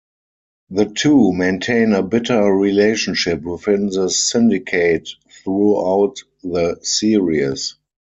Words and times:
The 0.71 0.85
two 0.87 1.31
maintain 1.31 1.93
a 1.93 2.01
bitter 2.01 2.41
relationship 2.41 3.43
within 3.43 3.85
the 3.89 4.09
Syndicate 4.09 5.09
throughout 5.43 6.23
the 6.41 6.79
series. 6.81 7.75